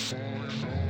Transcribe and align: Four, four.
Four, 0.00 0.18
four. 0.48 0.89